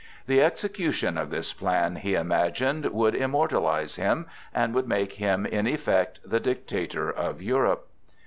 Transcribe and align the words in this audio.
The 0.25 0.41
execution 0.41 1.15
of 1.15 1.29
this 1.29 1.53
plan, 1.53 1.97
he 1.97 2.15
imagined, 2.15 2.85
would 2.87 3.13
immortalize 3.13 3.97
him, 3.97 4.25
and 4.51 4.73
would 4.73 4.87
make 4.87 5.13
him 5.13 5.45
in 5.45 5.67
effect 5.67 6.19
the 6.25 6.39
dictator 6.39 7.11
of 7.11 7.39
Europe. 7.39 7.87